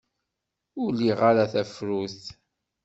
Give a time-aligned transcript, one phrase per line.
[0.81, 2.21] Ur liɣ ara tafrut.